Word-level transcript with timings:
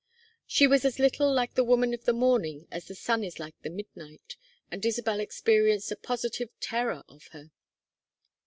She 0.47 0.65
was 0.65 0.83
as 0.83 0.97
little 0.97 1.31
like 1.31 1.53
the 1.53 1.63
woman 1.63 1.93
of 1.93 2.05
the 2.05 2.11
morning 2.11 2.67
as 2.71 2.85
the 2.87 2.95
sun 2.95 3.23
is 3.23 3.37
like 3.37 3.53
the 3.61 3.69
midnight, 3.69 4.35
and 4.71 4.83
Isabel 4.83 5.19
experienced 5.19 5.91
a 5.91 5.95
positive 5.95 6.49
terror 6.59 7.03
of 7.07 7.27
her. 7.33 7.51